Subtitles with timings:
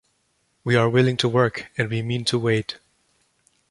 [0.63, 2.79] We are willing to work, and we mean to wait.